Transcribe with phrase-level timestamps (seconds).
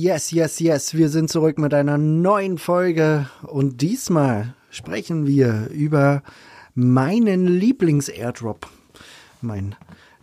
[0.00, 6.22] Yes, yes, yes, wir sind zurück mit einer neuen Folge und diesmal sprechen wir über
[6.76, 8.68] meinen Lieblings-Airdrop.
[9.40, 9.74] Mein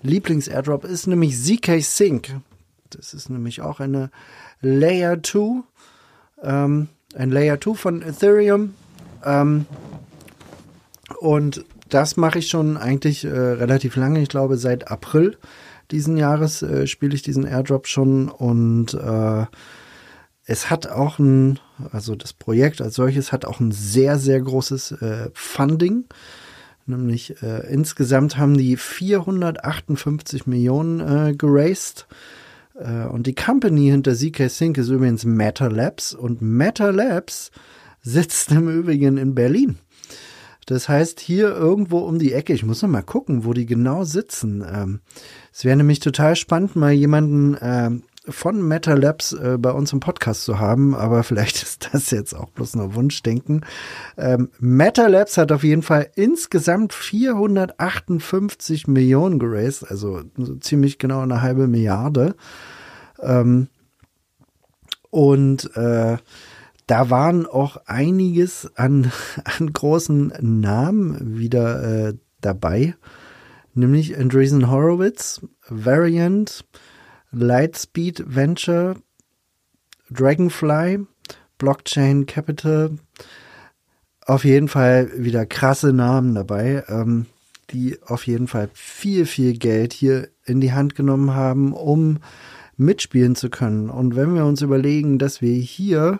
[0.02, 2.39] Lieblings-Airdrop ist nämlich ZK Sync.
[2.89, 4.11] Das ist nämlich auch eine
[4.61, 5.63] Layer 2,
[6.41, 8.75] ähm, ein Layer 2 von Ethereum.
[9.25, 9.66] Ähm,
[11.19, 14.21] und das mache ich schon eigentlich äh, relativ lange.
[14.21, 15.38] Ich glaube, seit April
[15.91, 19.45] diesen Jahres äh, spiele ich diesen Airdrop schon und äh,
[20.45, 21.59] es hat auch ein,
[21.91, 26.05] also das Projekt als solches hat auch ein sehr, sehr großes äh, Funding.
[26.86, 32.06] Nämlich äh, insgesamt haben die 458 Millionen äh, geraced.
[32.75, 36.13] Äh, und die Company hinter ZK Sync ist übrigens Meta Labs.
[36.13, 37.50] Und Meta Labs
[38.02, 39.80] sitzt im Übrigen in Berlin.
[40.66, 44.03] Das heißt, hier irgendwo um die Ecke, ich muss noch mal gucken, wo die genau
[44.03, 44.66] sitzen.
[44.67, 44.99] Ähm,
[45.53, 49.99] es wäre nämlich total spannend, mal jemanden ähm, von Meta Labs äh, bei uns im
[49.99, 53.61] Podcast zu haben, aber vielleicht ist das jetzt auch bloß nur Wunschdenken.
[54.17, 61.22] Ähm, Meta Labs hat auf jeden Fall insgesamt 458 Millionen geraced, also so ziemlich genau
[61.22, 62.35] eine halbe Milliarde.
[63.22, 63.67] Ähm,
[65.11, 66.17] und äh,
[66.88, 69.11] da waren auch einiges an,
[69.44, 72.95] an großen Namen wieder äh, dabei,
[73.73, 76.66] nämlich Andreessen Horowitz, Variant,
[77.31, 78.95] Lightspeed Venture,
[80.09, 81.06] Dragonfly,
[81.58, 82.91] Blockchain Capital.
[84.25, 87.25] Auf jeden Fall wieder krasse Namen dabei, ähm,
[87.72, 92.19] die auf jeden Fall viel, viel Geld hier in die Hand genommen haben, um
[92.78, 93.90] mitspielen zu können.
[93.90, 96.19] Und wenn wir uns überlegen, dass wir hier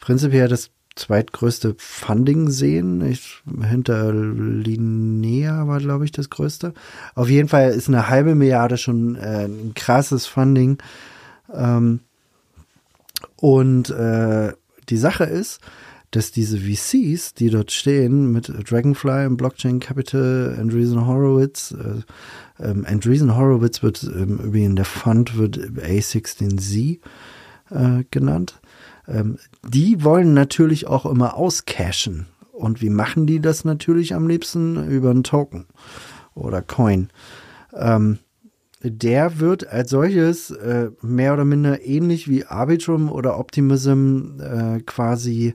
[0.00, 3.00] prinzipiell das zweitgrößte Funding sehen.
[3.06, 6.74] Ich, hinter Linnea war, glaube ich, das größte.
[7.14, 10.78] Auf jeden Fall ist eine halbe Milliarde schon äh, ein krasses Funding.
[11.52, 12.00] Ähm,
[13.36, 14.52] und äh,
[14.88, 15.60] die Sache ist,
[16.10, 22.84] dass diese VCs, die dort stehen, mit Dragonfly und Blockchain Capital, Andreessen Horowitz, äh, ähm,
[22.86, 26.98] Andreessen Horowitz wird ähm, übrigens der Fund wird A16Z
[27.70, 28.60] äh, genannt
[29.08, 32.26] ähm, die wollen natürlich auch immer auscashen.
[32.52, 34.88] Und wie machen die das natürlich am liebsten?
[34.88, 35.66] Über einen Token
[36.34, 37.08] oder Coin.
[37.72, 38.18] Ähm,
[38.82, 45.54] der wird als solches äh, mehr oder minder ähnlich wie Arbitrum oder Optimism äh, quasi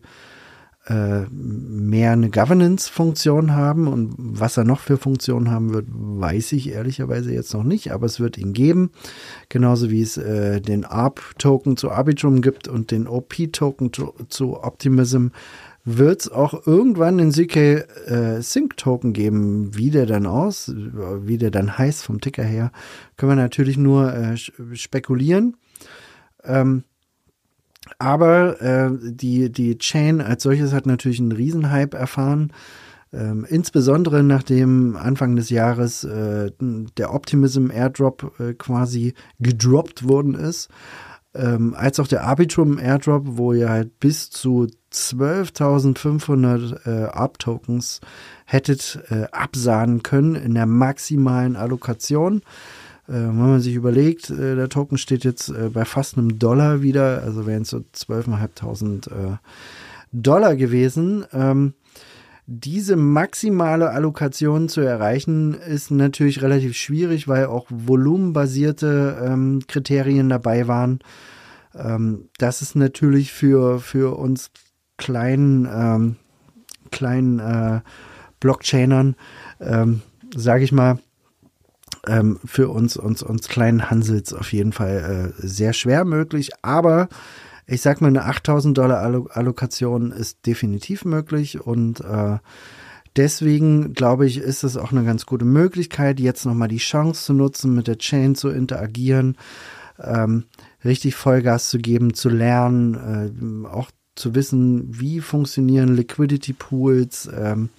[0.89, 7.33] mehr eine Governance-Funktion haben und was er noch für Funktionen haben wird, weiß ich ehrlicherweise
[7.33, 8.91] jetzt noch nicht, aber es wird ihn geben,
[9.47, 15.27] genauso wie es äh, den ARP-Token zu Arbitrum gibt und den OP-Token zu, zu, Optimism,
[15.85, 19.75] wird es auch irgendwann den ZK äh, Sync-Token geben.
[19.75, 22.71] Wie der dann aus, wie der dann heißt vom Ticker her,
[23.17, 25.57] können wir natürlich nur äh, spekulieren.
[26.43, 26.83] Ähm,
[27.99, 32.51] aber äh, die, die Chain als solches hat natürlich einen Riesenhype erfahren.
[33.11, 40.69] Ähm, insbesondere nachdem Anfang des Jahres äh, der Optimism Airdrop äh, quasi gedroppt worden ist,
[41.35, 48.01] ähm, als auch der Arbitrum Airdrop, wo ihr halt bis zu 12.500 äh, ARP-Tokens
[48.45, 52.41] hättet äh, absahnen können in der maximalen Allokation.
[53.07, 56.81] Äh, wenn man sich überlegt, äh, der Token steht jetzt äh, bei fast einem Dollar
[56.81, 59.37] wieder, also wären es so 12.500 äh,
[60.11, 61.25] Dollar gewesen.
[61.33, 61.73] Ähm,
[62.45, 70.67] diese maximale Allokation zu erreichen, ist natürlich relativ schwierig, weil auch volumenbasierte ähm, Kriterien dabei
[70.67, 70.99] waren.
[71.73, 74.51] Ähm, das ist natürlich für, für uns
[74.97, 76.17] kleinen,
[76.91, 77.81] kleinen
[78.39, 79.15] Blockchainern,
[80.35, 80.99] sage ich mal,
[82.07, 86.51] ähm, für uns, uns, uns kleinen Hansels auf jeden Fall äh, sehr schwer möglich.
[86.61, 87.09] Aber
[87.65, 92.37] ich sag mal, eine 8000 Dollar Allokation ist definitiv möglich und äh,
[93.15, 97.33] deswegen glaube ich, ist es auch eine ganz gute Möglichkeit, jetzt nochmal die Chance zu
[97.33, 99.37] nutzen, mit der Chain zu interagieren,
[99.99, 100.45] ähm,
[100.83, 107.69] richtig Vollgas zu geben, zu lernen, äh, auch zu wissen, wie funktionieren Liquidity Pools, ähm,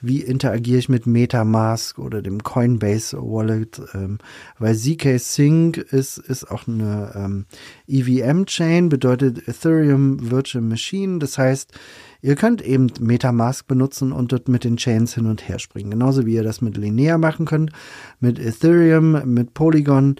[0.00, 4.18] wie interagiere ich mit Metamask oder dem Coinbase Wallet, ähm,
[4.58, 7.46] weil ZK Sync ist, ist auch eine ähm,
[7.88, 11.18] EVM-Chain, bedeutet Ethereum Virtual Machine.
[11.18, 11.72] Das heißt,
[12.22, 15.90] ihr könnt eben Metamask benutzen und dort mit den Chains hin und her springen.
[15.90, 17.72] Genauso wie ihr das mit Linear machen könnt,
[18.20, 20.16] mit Ethereum, mit Polygon,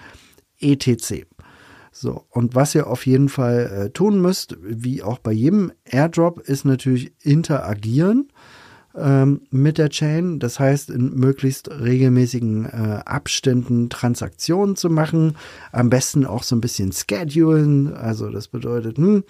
[0.61, 1.25] etc.
[1.93, 6.41] So, und was ihr auf jeden Fall äh, tun müsst, wie auch bei jedem Airdrop,
[6.41, 8.29] ist natürlich interagieren
[8.97, 10.39] ähm, mit der Chain.
[10.39, 15.37] Das heißt, in möglichst regelmäßigen äh, Abständen Transaktionen zu machen.
[15.73, 17.95] Am besten auch so ein bisschen schedulen.
[17.95, 19.25] Also das bedeutet, hm,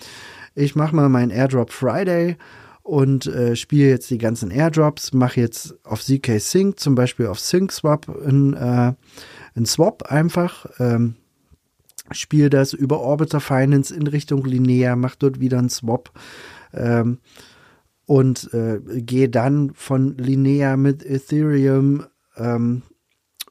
[0.54, 2.36] ich mache mal meinen Airdrop Friday
[2.82, 7.38] und äh, spiele jetzt die ganzen Airdrops, mache jetzt auf ZK Sync, zum Beispiel auf
[7.38, 8.94] SyncSwap ein, äh,
[9.54, 10.66] ein Swap einfach.
[10.78, 11.16] Ähm,
[12.10, 16.10] spiele das über Orbiter Finance in Richtung Linear, mache dort wieder einen Swap
[16.72, 17.18] ähm,
[18.08, 22.06] und äh, gehe dann von Linear mit Ethereum
[22.38, 22.80] ähm,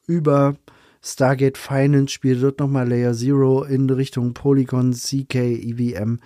[0.08, 0.56] über
[1.00, 6.18] Stargate Finance, spiele dort nochmal Layer Zero in Richtung Polygon, CK, EVM,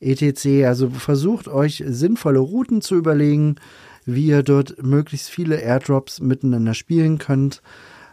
[0.00, 0.66] etc.
[0.66, 3.56] Also versucht euch sinnvolle Routen zu überlegen,
[4.04, 7.62] wie ihr dort möglichst viele Airdrops miteinander spielen könnt.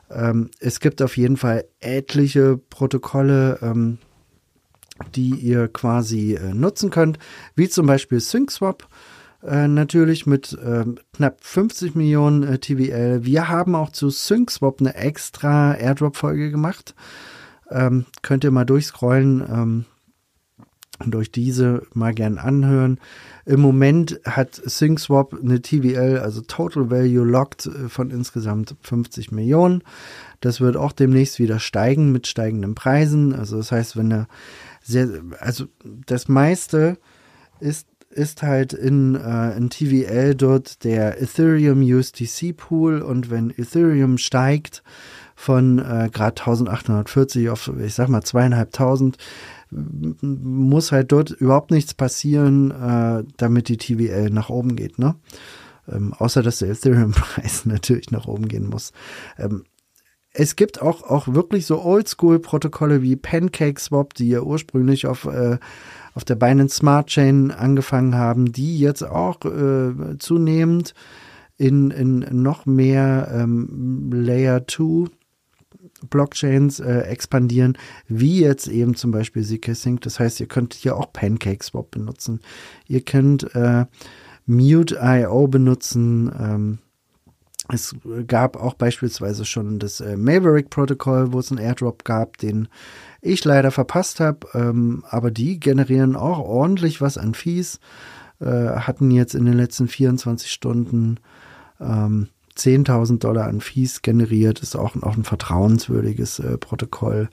[0.09, 3.97] Ähm, es gibt auf jeden Fall etliche Protokolle, ähm,
[5.15, 7.19] die ihr quasi äh, nutzen könnt,
[7.57, 8.83] wie zum Beispiel SyncSwap.
[8.83, 9.14] Äh,
[9.45, 13.25] natürlich mit äh, knapp 50 Millionen äh, TVL.
[13.25, 16.95] Wir haben auch zu SyncSwap eine extra Airdrop-Folge gemacht.
[17.69, 19.85] Ähm, könnt ihr mal durchscrollen ähm,
[21.03, 22.99] und euch diese mal gern anhören.
[23.45, 29.83] Im Moment hat SyncSwap eine TVL, also Total Value Locked äh, von insgesamt 50 Millionen.
[30.39, 33.33] Das wird auch demnächst wieder steigen mit steigenden Preisen.
[33.33, 34.27] Also das heißt, wenn er
[34.81, 35.07] sehr,
[35.39, 36.97] also das meiste
[37.59, 44.17] ist ist halt in, äh, in TVL dort der Ethereum USDC Pool und wenn Ethereum
[44.17, 44.83] steigt
[45.35, 49.17] von äh, gerade 1840 auf, ich sag mal, zweieinhalbtausend,
[49.69, 55.15] muss halt dort überhaupt nichts passieren, äh, damit die TVL nach oben geht, ne?
[55.87, 58.93] Ähm, außer dass der Ethereum-Preis natürlich nach oben gehen muss.
[59.37, 59.65] Ähm,
[60.37, 65.57] es gibt auch, auch wirklich so Oldschool-Protokolle wie PancakeSwap, die ja ursprünglich auf, äh,
[66.13, 70.93] auf der Binance Smart Chain angefangen haben, die jetzt auch äh, zunehmend
[71.57, 75.09] in, in noch mehr ähm, Layer 2
[76.09, 77.77] Blockchains äh, expandieren,
[78.07, 80.01] wie jetzt eben zum Beispiel zk-Sync.
[80.01, 82.41] Das heißt, ihr könnt hier auch PancakeSwap benutzen.
[82.87, 83.85] Ihr könnt äh,
[84.45, 86.31] Mute.io benutzen.
[86.37, 86.79] Ähm,
[87.69, 87.95] es
[88.27, 92.67] gab auch beispielsweise schon das äh, Maverick-Protokoll, wo es einen Airdrop gab, den
[93.21, 94.47] ich leider verpasst habe.
[94.53, 97.79] Ähm, aber die generieren auch ordentlich was an Fees.
[98.39, 101.19] Äh, hatten jetzt in den letzten 24 Stunden
[101.79, 102.27] ähm,
[102.57, 107.29] 10.000 Dollar an Fees generiert, ist auch, auch ein vertrauenswürdiges äh, Protokoll.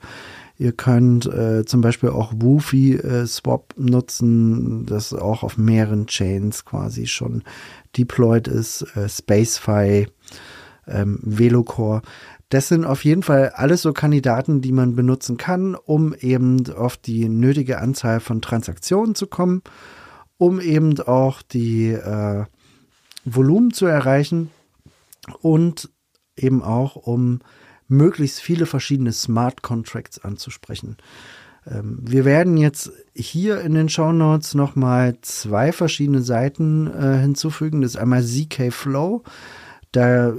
[0.63, 6.63] Ihr könnt äh, zum Beispiel auch Woofy äh, Swap nutzen, das auch auf mehreren Chains
[6.63, 7.43] quasi schon
[7.97, 8.83] deployed ist.
[8.95, 10.07] Äh, Spacefy,
[10.87, 12.01] ähm, Velocore.
[12.47, 16.95] Das sind auf jeden Fall alles so Kandidaten, die man benutzen kann, um eben auf
[16.95, 19.63] die nötige Anzahl von Transaktionen zu kommen,
[20.37, 22.45] um eben auch die äh,
[23.25, 24.49] Volumen zu erreichen
[25.41, 25.89] und
[26.37, 27.41] eben auch um
[27.87, 30.97] möglichst viele verschiedene Smart Contracts anzusprechen.
[31.65, 37.81] Ähm, wir werden jetzt hier in den Show Notes nochmal zwei verschiedene Seiten äh, hinzufügen.
[37.81, 39.23] Das ist einmal ZK Flow.
[39.91, 40.33] Da,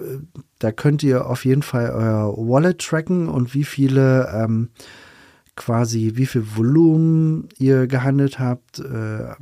[0.58, 4.70] da könnt ihr auf jeden Fall euer Wallet tracken und wie viele ähm,
[5.56, 8.80] quasi, wie viel Volumen ihr gehandelt habt.
[8.80, 9.34] Äh,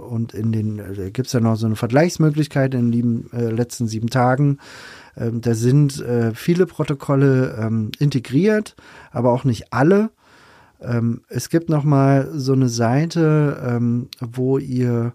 [0.00, 3.86] und in den, äh, gibt es ja noch so eine Vergleichsmöglichkeit in den äh, letzten
[3.86, 4.58] sieben Tagen.
[5.16, 8.76] Ähm, da sind äh, viele Protokolle ähm, integriert,
[9.10, 10.10] aber auch nicht alle.
[10.80, 15.12] Ähm, es gibt noch mal so eine Seite, ähm, wo ihr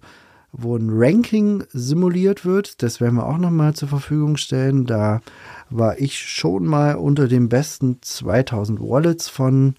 [0.51, 2.81] wo ein Ranking simuliert wird.
[2.81, 4.85] Das werden wir auch noch mal zur Verfügung stellen.
[4.85, 5.21] Da
[5.69, 9.75] war ich schon mal unter den besten 2000 Wallets von,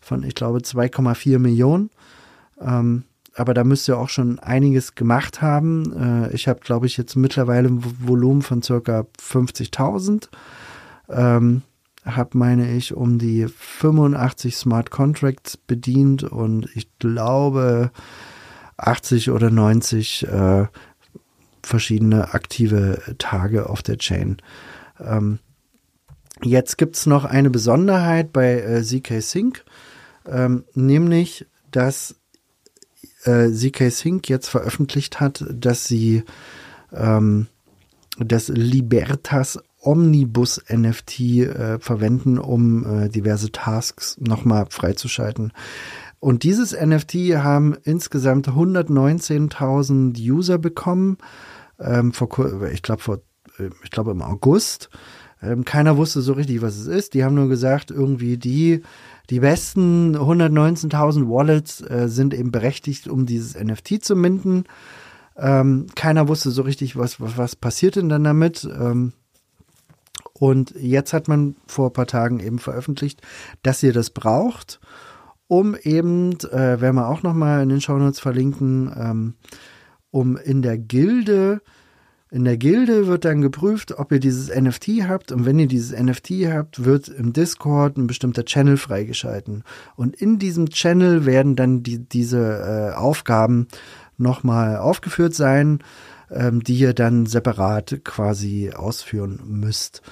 [0.00, 1.90] von ich glaube, 2,4 Millionen.
[2.60, 3.04] Ähm,
[3.40, 6.28] aber da müsst ihr auch schon einiges gemacht haben.
[6.28, 10.28] Äh, ich habe, glaube ich, jetzt mittlerweile ein Volumen von circa 50.000.
[11.08, 11.62] Ähm,
[12.04, 17.90] habe, meine ich, um die 85 Smart Contracts bedient und ich glaube
[18.76, 20.66] 80 oder 90 äh,
[21.62, 24.38] verschiedene aktive Tage auf der Chain.
[24.98, 25.38] Ähm,
[26.42, 29.64] jetzt gibt es noch eine Besonderheit bei äh, ZK Sync,
[30.26, 32.19] ähm, nämlich, dass
[33.24, 36.24] äh, ZK Sync jetzt veröffentlicht hat, dass sie
[36.92, 37.46] ähm,
[38.18, 45.52] das Libertas Omnibus NFT äh, verwenden, um äh, diverse Tasks nochmal freizuschalten.
[46.18, 51.16] Und dieses NFT haben insgesamt 119.000 User bekommen.
[51.78, 52.28] Ähm, vor,
[52.70, 53.20] ich glaube vor,
[53.58, 54.90] äh, ich glaube im August.
[55.42, 57.14] Ähm, keiner wusste so richtig, was es ist.
[57.14, 58.82] Die haben nur gesagt, irgendwie die
[59.30, 64.64] die besten 119.000 Wallets äh, sind eben berechtigt, um dieses NFT zu minden.
[65.36, 68.64] Ähm, keiner wusste so richtig, was, was, was passiert denn dann damit.
[68.64, 69.12] Ähm,
[70.32, 73.22] und jetzt hat man vor ein paar Tagen eben veröffentlicht,
[73.62, 74.80] dass ihr das braucht,
[75.46, 79.34] um eben, äh, werden wir auch nochmal in den Shownotes verlinken, ähm,
[80.10, 81.60] um in der Gilde
[82.32, 85.32] in der Gilde wird dann geprüft, ob ihr dieses NFT habt.
[85.32, 89.64] Und wenn ihr dieses NFT habt, wird im Discord ein bestimmter Channel freigeschalten.
[89.96, 93.66] Und in diesem Channel werden dann die, diese äh, Aufgaben
[94.16, 95.80] nochmal aufgeführt sein,
[96.30, 100.02] ähm, die ihr dann separat quasi ausführen müsst.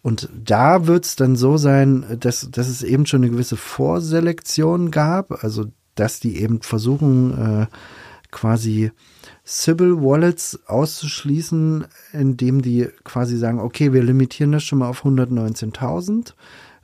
[0.00, 4.90] Und da wird es dann so sein, dass, dass es eben schon eine gewisse Vorselektion
[4.90, 7.66] gab, also dass die eben versuchen, äh,
[8.30, 8.90] quasi
[9.44, 16.32] Sybil Wallets auszuschließen, indem die quasi sagen, okay, wir limitieren das schon mal auf 119.000.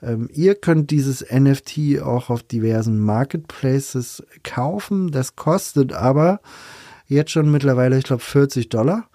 [0.02, 5.11] Ähm, ihr könnt dieses NFT auch auf diversen Marketplaces kaufen.
[5.11, 6.40] Das kostet aber
[7.07, 9.09] jetzt schon mittlerweile, ich glaube, 40 Dollar.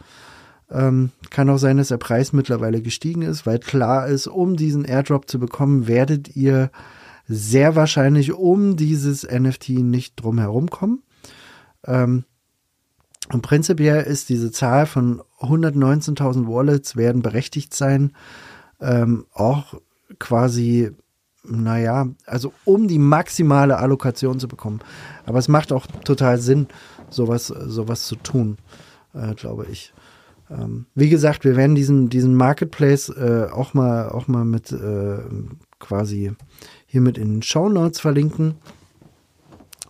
[0.72, 4.84] Ähm, kann auch sein, dass der Preis mittlerweile gestiegen ist, weil klar ist, um diesen
[4.86, 6.72] Airdrop zu bekommen, werdet ihr
[7.28, 11.04] sehr wahrscheinlich um dieses NFT nicht drum herum kommen.
[11.86, 12.26] Ähm,
[13.32, 18.12] und prinzipiell ist diese Zahl von 119.000 Wallets werden berechtigt sein,
[18.80, 19.76] ähm, auch
[20.20, 20.92] quasi,
[21.44, 24.80] naja, also um die maximale Allokation zu bekommen.
[25.26, 26.68] Aber es macht auch total Sinn,
[27.10, 28.58] sowas, sowas zu tun,
[29.14, 29.94] äh, glaube ich.
[30.50, 35.18] Ähm, wie gesagt, wir werden diesen, diesen Marketplace äh, auch mal, auch mal mit äh,
[35.80, 36.32] quasi
[36.86, 38.56] hier mit in den Show Notes verlinken.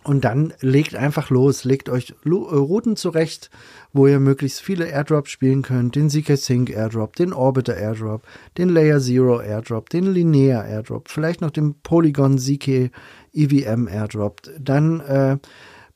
[0.06, 3.50] Und dann legt einfach los, legt euch äh, Routen zurecht,
[3.92, 5.96] wo ihr möglichst viele Airdrops spielen könnt.
[5.96, 8.22] Den ZK Sync Airdrop, den Orbiter Airdrop,
[8.56, 12.92] den Layer Zero Airdrop, den Linear Airdrop, vielleicht noch den Polygon ZK
[13.32, 14.42] EVM Airdrop.
[14.60, 15.38] Dann äh,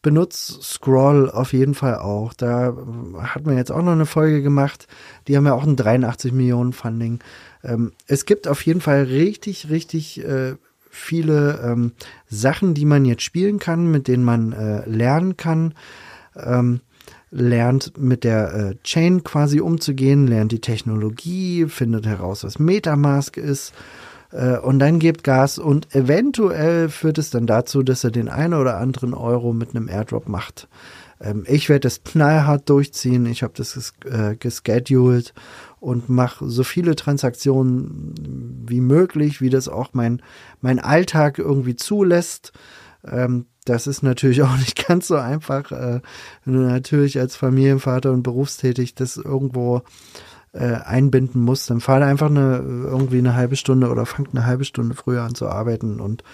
[0.03, 2.35] benutzt Scroll auf jeden Fall auch.
[2.35, 4.89] Da äh, hat man jetzt auch noch eine Folge gemacht.
[5.29, 7.21] Die haben ja auch ein 83 Millionen Funding.
[7.63, 10.57] Ähm, es gibt auf jeden Fall richtig, richtig äh,
[10.91, 11.93] viele ähm,
[12.29, 15.75] Sachen, die man jetzt spielen kann, mit denen man äh, lernen kann.
[16.37, 16.81] Ähm,
[17.31, 23.73] lernt mit der äh, Chain quasi umzugehen, lernt die Technologie, findet heraus, was Metamask ist
[24.33, 28.55] äh, und dann gibt Gas und eventuell führt es dann dazu, dass er den einen
[28.55, 30.69] oder anderen Euro mit einem Airdrop macht.
[31.21, 35.35] Ähm, ich werde das knallhart durchziehen, ich habe das äh, gescheduled
[35.79, 38.15] und mache so viele Transaktionen
[38.71, 40.23] wie möglich, wie das auch mein,
[40.61, 42.53] mein Alltag irgendwie zulässt.
[43.05, 46.01] Ähm, das ist natürlich auch nicht ganz so einfach, äh,
[46.45, 49.83] wenn du natürlich als Familienvater und berufstätig das irgendwo
[50.53, 54.65] äh, einbinden musst, dann fahr einfach eine, irgendwie eine halbe Stunde oder fangt eine halbe
[54.65, 56.25] Stunde früher an zu arbeiten und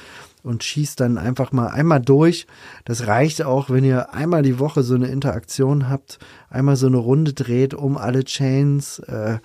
[0.47, 2.47] und schießt dann einfach mal einmal durch.
[2.85, 6.99] Das reicht auch, wenn ihr einmal die Woche so eine Interaktion habt, einmal so eine
[6.99, 9.38] Runde dreht um alle Chains äh,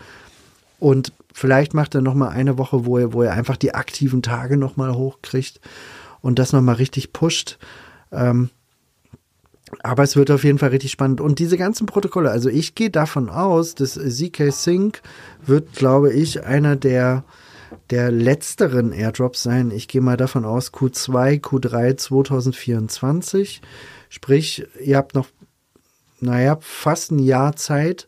[0.82, 4.24] und vielleicht macht er noch mal eine Woche, wo ihr, wo ihr einfach die aktiven
[4.24, 5.62] Tage noch mal hochkriegt
[6.22, 7.60] und das noch mal richtig pusht.
[8.12, 8.50] Ähm,
[9.84, 11.22] aber es wird auf jeden Fall richtig spannend.
[11.22, 15.04] Und diese ganzen Protokolle, also ich gehe davon aus, dass ZK Sync
[15.46, 17.24] wird, glaube ich, einer der
[17.92, 19.70] der letzteren Airdrops sein.
[19.72, 23.62] Ich gehe mal davon aus, Q2, Q3 2024.
[24.10, 25.28] Sprich, ihr habt noch,
[26.20, 28.08] naja, fast ein Jahr Zeit,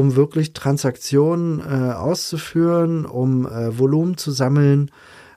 [0.00, 4.90] um wirklich Transaktionen äh, auszuführen, um äh, Volumen zu sammeln.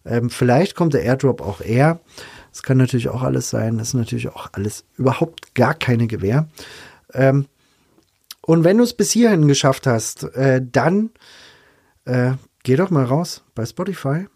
[0.06, 2.00] Ähm, vielleicht kommt der Airdrop auch eher.
[2.52, 3.78] Das kann natürlich auch alles sein.
[3.78, 6.48] Das ist natürlich auch alles überhaupt gar keine Gewähr.
[7.14, 7.46] Ähm,
[8.42, 11.12] und wenn du es bis hierhin geschafft hast, äh, dann
[12.06, 12.34] äh,
[12.66, 14.28] Geh doch mal raus bei Spotify,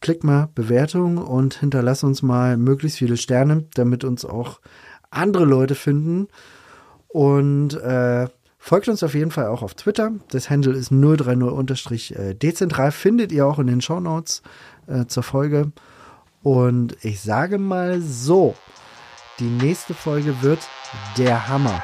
[0.00, 4.62] klick mal Bewertung und hinterlass uns mal möglichst viele Sterne, damit uns auch
[5.10, 6.28] andere Leute finden.
[7.08, 8.26] Und äh,
[8.62, 10.12] folgt uns auf jeden Fall auch auf Twitter.
[10.30, 12.92] Das Handle ist 030-dezentral.
[12.92, 14.42] Findet ihr auch in den Show Notes
[14.86, 15.72] äh, zur Folge.
[16.44, 18.54] Und ich sage mal so,
[19.40, 20.60] die nächste Folge wird
[21.18, 21.82] der Hammer.